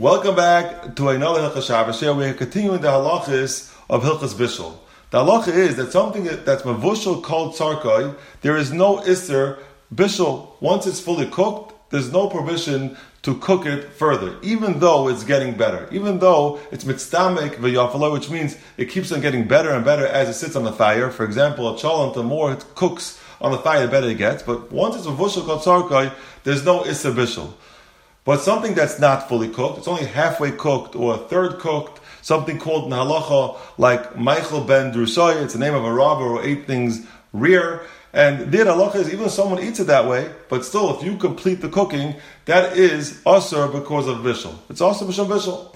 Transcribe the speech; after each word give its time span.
Welcome 0.00 0.34
back 0.34 0.96
to 0.96 1.10
another 1.10 1.40
Hilchas 1.40 1.66
Shabbos. 1.66 2.00
Here 2.00 2.14
we 2.14 2.24
are 2.24 2.32
continuing 2.32 2.80
the 2.80 2.88
halachas 2.88 3.70
of 3.90 4.02
Hilchas 4.02 4.32
Bishul. 4.32 4.78
The 5.10 5.18
halacha 5.18 5.48
is 5.48 5.76
that 5.76 5.92
something 5.92 6.24
that's 6.24 6.62
mavushal 6.62 7.22
called 7.22 7.54
tzarkai, 7.54 8.16
there 8.40 8.56
is 8.56 8.72
no 8.72 9.00
iser 9.00 9.58
bishul. 9.94 10.52
Once 10.60 10.86
it's 10.86 11.00
fully 11.00 11.26
cooked, 11.26 11.74
there's 11.90 12.10
no 12.10 12.30
permission 12.30 12.96
to 13.24 13.34
cook 13.40 13.66
it 13.66 13.92
further, 13.92 14.38
even 14.40 14.78
though 14.78 15.08
it's 15.08 15.22
getting 15.22 15.54
better. 15.54 15.86
Even 15.92 16.18
though 16.18 16.58
it's 16.72 16.84
mitzdamek 16.84 17.56
v'yafalo, 17.56 18.10
which 18.10 18.30
means 18.30 18.56
it 18.78 18.86
keeps 18.86 19.12
on 19.12 19.20
getting 19.20 19.46
better 19.46 19.68
and 19.68 19.84
better 19.84 20.06
as 20.06 20.30
it 20.30 20.32
sits 20.32 20.56
on 20.56 20.64
the 20.64 20.72
fire. 20.72 21.10
For 21.10 21.26
example, 21.26 21.68
a 21.68 21.74
cholent, 21.74 22.14
the 22.14 22.22
more 22.22 22.54
it 22.54 22.64
cooks 22.74 23.20
on 23.38 23.52
the 23.52 23.58
fire, 23.58 23.82
the 23.82 23.88
better 23.88 24.08
it 24.08 24.16
gets. 24.16 24.42
But 24.42 24.72
once 24.72 24.96
it's 24.96 25.06
mavushal 25.06 25.44
called 25.44 25.60
tzarkai, 25.60 26.14
there's 26.44 26.64
no 26.64 26.84
iser 26.84 27.12
bishul. 27.12 27.52
But 28.24 28.40
something 28.40 28.74
that's 28.74 28.98
not 28.98 29.28
fully 29.28 29.48
cooked, 29.48 29.78
it's 29.78 29.88
only 29.88 30.04
halfway 30.04 30.50
cooked 30.52 30.94
or 30.94 31.14
a 31.14 31.18
third 31.18 31.58
cooked, 31.58 32.00
something 32.22 32.58
called 32.58 32.84
in 32.84 32.90
halacha 32.90 33.58
like 33.78 34.14
ma'achal 34.14 34.66
ben 34.66 34.92
Drusai, 34.92 35.42
it's 35.42 35.54
the 35.54 35.58
name 35.58 35.74
of 35.74 35.84
a 35.84 35.92
robber 35.92 36.24
who 36.24 36.40
ate 36.40 36.66
things 36.66 37.06
rear. 37.32 37.82
And 38.12 38.52
the 38.52 38.58
halacha 38.58 38.96
is 38.96 39.12
even 39.12 39.26
if 39.26 39.30
someone 39.30 39.62
eats 39.62 39.80
it 39.80 39.86
that 39.86 40.06
way, 40.06 40.30
but 40.48 40.64
still, 40.64 40.96
if 40.96 41.04
you 41.04 41.16
complete 41.16 41.60
the 41.60 41.68
cooking, 41.68 42.16
that 42.44 42.76
is 42.76 43.22
asur 43.24 43.72
because 43.72 44.06
of 44.06 44.18
bishul. 44.18 44.54
It's 44.68 44.80
also 44.80 45.06
bishul 45.06 45.26
bishul. 45.26 45.74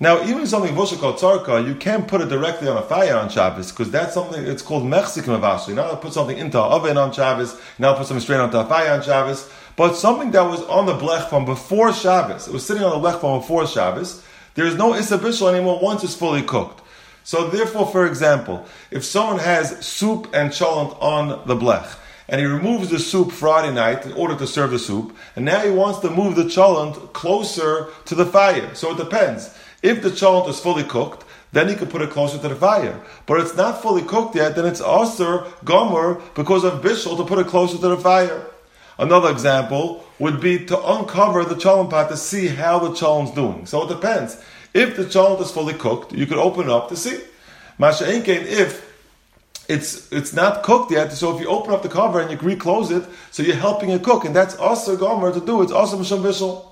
Now, 0.00 0.24
even 0.24 0.44
something 0.46 0.74
vosha 0.74 0.98
called 0.98 1.16
tzarka, 1.16 1.64
you 1.64 1.76
can't 1.76 2.08
put 2.08 2.20
it 2.20 2.28
directly 2.28 2.66
on 2.68 2.76
a 2.76 2.82
fire 2.82 3.16
on 3.16 3.28
Shabbos 3.28 3.70
because 3.70 3.92
that's 3.92 4.14
something. 4.14 4.44
It's 4.44 4.60
called 4.60 4.82
mechzi 4.82 5.22
k'mevashel. 5.22 5.68
You're 5.68 5.76
not 5.76 5.90
to 5.90 5.96
put 5.98 6.12
something 6.12 6.36
into 6.36 6.60
an 6.60 6.72
oven 6.72 6.98
on 6.98 7.12
Shabbos. 7.12 7.52
You're 7.52 7.88
not 7.88 7.98
put 7.98 8.08
something 8.08 8.20
straight 8.20 8.40
onto 8.40 8.58
a 8.58 8.66
fire 8.66 8.92
on 8.92 9.02
Shabbos. 9.02 9.48
But 9.76 9.96
something 9.96 10.30
that 10.32 10.42
was 10.42 10.62
on 10.62 10.86
the 10.86 10.96
blech 10.96 11.28
from 11.28 11.44
before 11.44 11.92
Shabbos, 11.92 12.46
it 12.46 12.52
was 12.52 12.64
sitting 12.64 12.84
on 12.84 13.00
the 13.00 13.08
blech 13.08 13.20
from 13.20 13.40
before 13.40 13.66
Shabbos. 13.66 14.24
There 14.54 14.66
is 14.66 14.76
no 14.76 14.92
isabishal 14.92 15.52
anymore 15.52 15.80
once 15.82 16.04
it's 16.04 16.14
fully 16.14 16.42
cooked. 16.42 16.80
So 17.24 17.48
therefore, 17.48 17.86
for 17.86 18.06
example, 18.06 18.66
if 18.90 19.04
someone 19.04 19.38
has 19.38 19.84
soup 19.84 20.28
and 20.32 20.50
cholent 20.50 20.96
on 21.02 21.46
the 21.46 21.56
blech, 21.56 21.96
and 22.28 22.40
he 22.40 22.46
removes 22.46 22.88
the 22.88 22.98
soup 22.98 23.32
Friday 23.32 23.74
night 23.74 24.06
in 24.06 24.12
order 24.12 24.36
to 24.36 24.46
serve 24.46 24.70
the 24.70 24.78
soup, 24.78 25.14
and 25.34 25.44
now 25.44 25.60
he 25.60 25.70
wants 25.70 25.98
to 26.00 26.10
move 26.10 26.36
the 26.36 26.44
cholent 26.44 27.12
closer 27.12 27.88
to 28.06 28.14
the 28.14 28.24
fire. 28.26 28.74
So 28.74 28.92
it 28.92 28.98
depends. 28.98 29.56
If 29.82 30.02
the 30.02 30.10
cholent 30.10 30.48
is 30.48 30.60
fully 30.60 30.84
cooked, 30.84 31.24
then 31.52 31.68
he 31.68 31.74
can 31.74 31.88
put 31.88 32.02
it 32.02 32.10
closer 32.10 32.38
to 32.38 32.48
the 32.48 32.54
fire. 32.54 33.00
But 33.26 33.40
it's 33.40 33.56
not 33.56 33.82
fully 33.82 34.02
cooked 34.02 34.36
yet, 34.36 34.56
then 34.56 34.66
it's 34.66 34.80
also 34.80 35.52
gomer 35.64 36.20
because 36.34 36.64
of 36.64 36.82
bishul 36.82 37.16
to 37.16 37.24
put 37.24 37.38
it 37.38 37.46
closer 37.46 37.78
to 37.78 37.88
the 37.88 37.96
fire. 37.96 38.46
Another 38.98 39.30
example 39.30 40.04
would 40.18 40.40
be 40.40 40.64
to 40.66 40.78
uncover 40.78 41.44
the 41.44 41.56
cholent 41.56 41.90
pot 41.90 42.08
to 42.10 42.16
see 42.16 42.48
how 42.48 42.78
the 42.78 42.94
cholent's 42.94 43.32
doing. 43.32 43.66
So 43.66 43.84
it 43.84 43.88
depends. 43.88 44.42
If 44.72 44.96
the 44.96 45.04
cholent 45.04 45.40
is 45.40 45.50
fully 45.50 45.74
cooked, 45.74 46.12
you 46.12 46.26
could 46.26 46.38
open 46.38 46.70
up 46.70 46.88
to 46.88 46.96
see. 46.96 47.20
Masha 47.78 48.04
if 48.08 48.94
it's 49.68 50.12
it's 50.12 50.32
not 50.32 50.62
cooked 50.62 50.92
yet, 50.92 51.10
so 51.12 51.34
if 51.34 51.40
you 51.40 51.48
open 51.48 51.72
up 51.72 51.82
the 51.82 51.88
cover 51.88 52.20
and 52.20 52.30
you 52.30 52.36
reclose 52.38 52.90
it, 52.90 53.04
so 53.30 53.42
you're 53.42 53.56
helping 53.56 53.90
it 53.90 54.02
cook, 54.02 54.24
and 54.24 54.36
that's 54.36 54.54
also 54.56 54.96
gomer 54.96 55.32
to 55.32 55.40
do. 55.40 55.62
It's 55.62 55.72
also 55.72 55.96
mishum. 55.98 56.64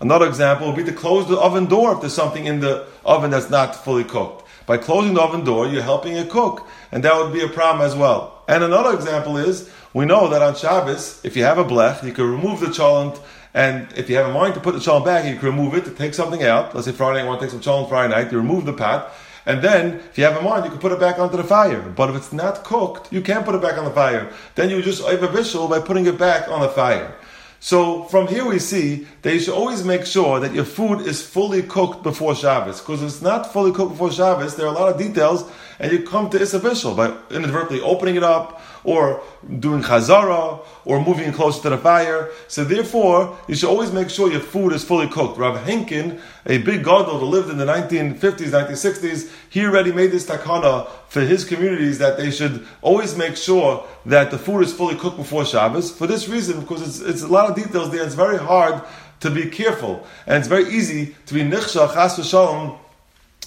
Another 0.00 0.26
example 0.26 0.66
would 0.68 0.76
be 0.76 0.84
to 0.84 0.92
close 0.92 1.28
the 1.28 1.38
oven 1.38 1.66
door 1.66 1.92
if 1.92 2.00
there's 2.00 2.14
something 2.14 2.46
in 2.46 2.60
the 2.60 2.86
oven 3.04 3.30
that's 3.30 3.50
not 3.50 3.76
fully 3.76 4.04
cooked. 4.04 4.48
By 4.64 4.78
closing 4.78 5.14
the 5.14 5.20
oven 5.20 5.44
door, 5.44 5.66
you're 5.66 5.82
helping 5.82 6.16
it 6.16 6.30
cook, 6.30 6.66
and 6.90 7.04
that 7.04 7.14
would 7.16 7.32
be 7.32 7.42
a 7.42 7.48
problem 7.48 7.86
as 7.86 7.94
well. 7.94 8.39
And 8.50 8.64
another 8.64 8.92
example 8.96 9.36
is 9.36 9.70
we 9.94 10.06
know 10.06 10.26
that 10.26 10.42
on 10.42 10.56
Shabbos, 10.56 11.20
if 11.24 11.36
you 11.36 11.44
have 11.44 11.58
a 11.58 11.64
blech, 11.64 12.02
you 12.02 12.12
can 12.12 12.28
remove 12.28 12.58
the 12.58 12.66
cholent, 12.66 13.20
and 13.54 13.86
if 13.96 14.10
you 14.10 14.16
have 14.16 14.26
a 14.26 14.32
mind 14.32 14.54
to 14.54 14.60
put 14.60 14.74
the 14.74 14.80
cholent 14.80 15.04
back, 15.04 15.24
you 15.24 15.36
can 15.36 15.50
remove 15.50 15.74
it 15.74 15.84
to 15.84 15.92
take 15.92 16.14
something 16.14 16.42
out. 16.42 16.74
Let's 16.74 16.88
say 16.88 16.92
Friday 16.92 17.22
you 17.22 17.28
want 17.28 17.38
to 17.38 17.46
take 17.46 17.52
some 17.52 17.60
cholent 17.60 17.88
Friday 17.88 18.12
night, 18.12 18.32
you 18.32 18.38
remove 18.38 18.64
the 18.66 18.72
pot, 18.72 19.12
and 19.46 19.62
then 19.62 20.00
if 20.10 20.18
you 20.18 20.24
have 20.24 20.36
a 20.36 20.42
mind, 20.42 20.64
you 20.64 20.70
can 20.72 20.80
put 20.80 20.90
it 20.90 20.98
back 20.98 21.20
onto 21.20 21.36
the 21.36 21.44
fire. 21.44 21.80
But 21.80 22.10
if 22.10 22.16
it's 22.16 22.32
not 22.32 22.64
cooked, 22.64 23.12
you 23.12 23.20
can't 23.20 23.44
put 23.44 23.54
it 23.54 23.62
back 23.62 23.78
on 23.78 23.84
the 23.84 23.92
fire. 23.92 24.32
Then 24.56 24.68
you 24.68 24.82
just 24.82 25.04
over 25.04 25.28
bishul 25.28 25.70
by 25.70 25.78
putting 25.78 26.06
it 26.06 26.18
back 26.18 26.48
on 26.48 26.60
the 26.60 26.70
fire. 26.70 27.14
So 27.62 28.04
from 28.04 28.26
here 28.26 28.46
we 28.46 28.58
see 28.58 29.06
that 29.20 29.34
you 29.34 29.38
should 29.38 29.52
always 29.54 29.84
make 29.84 30.06
sure 30.06 30.40
that 30.40 30.54
your 30.54 30.64
food 30.64 31.02
is 31.02 31.20
fully 31.20 31.62
cooked 31.62 32.02
before 32.02 32.34
Shabbos. 32.34 32.80
Because 32.80 33.02
if 33.02 33.08
it's 33.08 33.20
not 33.20 33.52
fully 33.52 33.70
cooked 33.70 33.92
before 33.92 34.10
Shabbos, 34.10 34.56
there 34.56 34.66
are 34.66 34.74
a 34.74 34.78
lot 34.78 34.90
of 34.90 34.98
details, 34.98 35.44
and 35.78 35.92
you 35.92 36.02
come 36.02 36.30
to 36.30 36.40
Issa 36.40 36.58
by 36.58 37.14
inadvertently 37.30 37.82
opening 37.82 38.16
it 38.16 38.22
up, 38.22 38.62
or 38.84 39.22
doing 39.58 39.82
chazara, 39.82 40.64
or 40.84 41.04
moving 41.04 41.32
closer 41.32 41.62
to 41.62 41.70
the 41.70 41.78
fire. 41.78 42.30
So 42.48 42.64
therefore, 42.64 43.38
you 43.48 43.54
should 43.54 43.68
always 43.68 43.92
make 43.92 44.10
sure 44.10 44.30
your 44.30 44.40
food 44.40 44.72
is 44.72 44.84
fully 44.84 45.08
cooked. 45.08 45.38
Rav 45.38 45.64
Henkin, 45.64 46.20
a 46.46 46.58
big 46.58 46.84
gadol 46.84 47.18
who 47.18 47.26
lived 47.26 47.50
in 47.50 47.58
the 47.58 47.66
1950s, 47.66 48.50
1960s, 48.50 49.30
he 49.48 49.64
already 49.64 49.92
made 49.92 50.10
this 50.10 50.26
takana 50.26 50.88
for 51.08 51.20
his 51.20 51.44
communities 51.44 51.98
that 51.98 52.16
they 52.16 52.30
should 52.30 52.66
always 52.82 53.16
make 53.16 53.36
sure 53.36 53.84
that 54.06 54.30
the 54.30 54.38
food 54.38 54.62
is 54.62 54.72
fully 54.72 54.96
cooked 54.96 55.16
before 55.16 55.44
Shabbos. 55.44 55.90
For 55.90 56.06
this 56.06 56.28
reason, 56.28 56.60
because 56.60 56.82
it's, 56.82 57.00
it's 57.00 57.22
a 57.22 57.28
lot 57.28 57.50
of 57.50 57.56
details 57.56 57.90
there, 57.90 58.04
it's 58.04 58.14
very 58.14 58.38
hard 58.38 58.82
to 59.20 59.30
be 59.30 59.46
careful, 59.46 60.06
and 60.26 60.38
it's 60.38 60.48
very 60.48 60.68
easy 60.70 61.14
to 61.26 61.34
be 61.34 61.42
nichsha 61.42 61.92
chas 61.92 62.18
v'shalom 62.18 62.78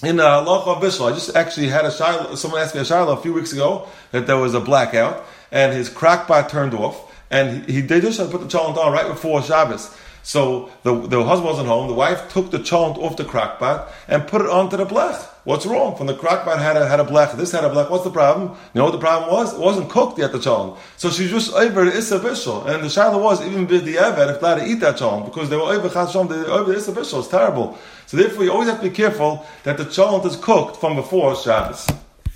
in 0.06 0.16
the 0.16 0.22
halacha 0.22 0.76
of. 0.76 1.02
I 1.02 1.12
just 1.12 1.34
actually 1.36 1.68
had 1.68 1.84
a 1.84 1.90
shaila, 1.90 2.36
someone 2.36 2.60
asked 2.60 2.74
me 2.74 2.80
a 2.80 2.84
shaila 2.84 3.18
a 3.18 3.20
few 3.20 3.32
weeks 3.32 3.52
ago 3.52 3.88
that 4.12 4.26
there 4.26 4.36
was 4.36 4.54
a 4.54 4.60
blackout 4.60 5.24
and 5.50 5.72
his 5.72 5.88
crockpot 5.90 6.48
turned 6.48 6.74
off 6.74 7.12
and 7.30 7.68
he, 7.68 7.80
they 7.80 8.00
just 8.00 8.18
put 8.30 8.40
the 8.40 8.46
cholent 8.46 8.76
on 8.76 8.92
right 8.92 9.08
before 9.08 9.42
Shabbos. 9.42 9.94
So 10.24 10.70
the, 10.84 10.94
the 11.06 11.22
husband 11.22 11.50
wasn't 11.50 11.68
home. 11.68 11.86
The 11.86 11.94
wife 11.94 12.32
took 12.32 12.50
the 12.50 12.58
cholent 12.58 12.96
off 12.96 13.18
the 13.18 13.24
crockpot 13.24 13.92
and 14.08 14.26
put 14.26 14.40
it 14.40 14.48
onto 14.48 14.78
the 14.78 14.86
blech. 14.86 15.22
What's 15.44 15.66
wrong? 15.66 15.94
From 15.96 16.06
the 16.06 16.14
crockpot 16.14 16.58
had 16.58 16.78
a, 16.78 16.88
had 16.88 16.98
a 16.98 17.04
blech. 17.04 17.36
This 17.36 17.52
had 17.52 17.62
a 17.62 17.68
blech. 17.68 17.90
What's 17.90 18.04
the 18.04 18.10
problem? 18.10 18.56
You 18.72 18.78
know 18.78 18.84
what 18.84 18.92
the 18.92 18.98
problem 18.98 19.30
was? 19.30 19.52
It 19.52 19.60
wasn't 19.60 19.90
cooked 19.90 20.18
yet, 20.18 20.32
the 20.32 20.38
cholent. 20.38 20.78
So 20.96 21.10
she 21.10 21.28
just 21.28 21.52
over 21.52 21.84
the 21.84 21.94
Issa 21.94 22.20
Bishul. 22.20 22.66
And 22.66 22.82
the 22.82 22.88
shaila 22.88 23.22
was 23.22 23.44
even 23.46 23.66
with 23.66 23.84
the 23.84 23.96
Eved 23.96 24.34
if 24.34 24.40
allowed 24.40 24.60
to 24.60 24.66
eat 24.66 24.80
that 24.80 24.96
cholent 24.96 25.26
because 25.26 25.50
they 25.50 25.56
were 25.56 25.64
over 25.64 25.90
Chashom, 25.90 26.30
they 26.30 26.36
over 26.50 26.72
the 26.72 26.78
Issa 26.78 26.92
Bishul. 26.92 27.18
It's 27.18 27.28
terrible. 27.28 27.78
So 28.06 28.16
therefore 28.16 28.44
you 28.44 28.52
always 28.52 28.68
have 28.70 28.80
to 28.80 28.88
be 28.88 28.94
careful 28.94 29.46
that 29.64 29.76
the 29.76 29.84
cholent 29.84 30.24
is 30.24 30.36
cooked 30.36 30.78
from 30.78 30.96
before 30.96 31.36
Shabbos. 31.36 31.86